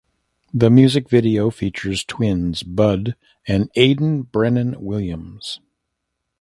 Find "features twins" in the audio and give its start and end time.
1.51-2.63